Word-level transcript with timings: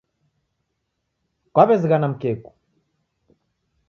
Kwaw'ezighana 1.53 2.07
mkeku 2.11 2.51